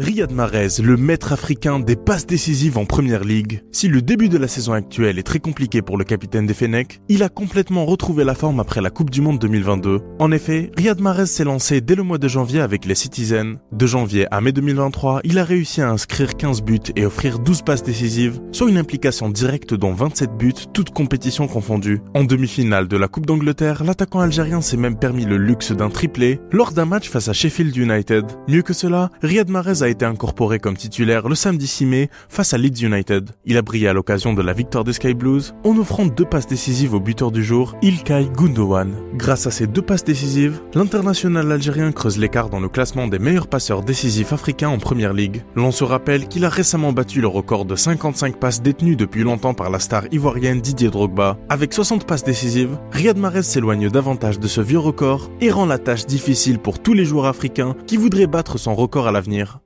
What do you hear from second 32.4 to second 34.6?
à Leeds United. Il a brillé à l'occasion de la